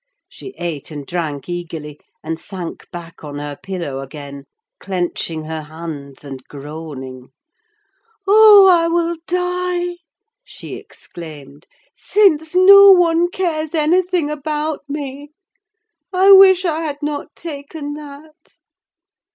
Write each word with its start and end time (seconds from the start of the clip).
She 0.27 0.55
ate 0.57 0.89
and 0.89 1.05
drank 1.05 1.47
eagerly, 1.47 1.99
and 2.23 2.39
sank 2.39 2.89
back 2.89 3.23
on 3.23 3.37
her 3.37 3.55
pillow 3.55 3.99
again, 3.99 4.45
clenching 4.79 5.43
her 5.43 5.61
hands 5.61 6.25
and 6.25 6.43
groaning. 6.47 7.27
"Oh, 8.27 8.67
I 8.67 8.87
will 8.87 9.15
die," 9.27 9.97
she 10.43 10.73
exclaimed, 10.73 11.67
"since 11.93 12.55
no 12.55 12.89
one 12.89 13.29
cares 13.29 13.75
anything 13.75 14.31
about 14.31 14.81
me. 14.89 15.29
I 16.11 16.31
wish 16.31 16.65
I 16.65 16.81
had 16.81 17.03
not 17.03 17.35
taken 17.35 17.93
that." 17.93 18.57